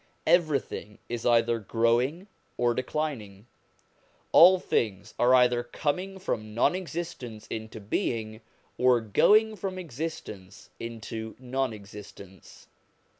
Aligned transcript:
Every 0.25 0.59
thing 0.59 0.97
is 1.09 1.27
either 1.27 1.59
growing 1.59 2.25
or 2.57 2.73
declining; 2.73 3.45
all 4.31 4.59
things 4.59 5.13
are 5.19 5.35
either 5.35 5.61
coming 5.61 6.17
from 6.17 6.55
non 6.55 6.73
existence 6.73 7.45
into 7.51 7.79
being, 7.79 8.41
or 8.79 8.99
going 8.99 9.55
from 9.55 9.77
existence 9.77 10.71
into 10.79 11.35
non 11.37 11.71
existence. 11.71 12.65